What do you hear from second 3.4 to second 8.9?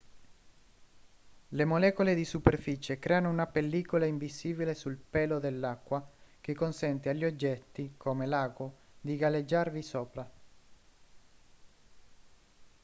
pellicola invisibile sul pelo dell'acqua che consente agli oggetti come l'ago